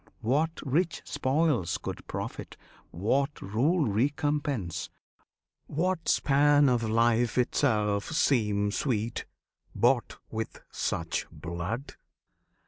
[0.21, 2.57] what rich spoils Could profit;
[2.89, 4.89] what rule recompense;
[5.67, 9.25] what span Of life itself seem sweet,
[9.75, 11.93] bought with such blood?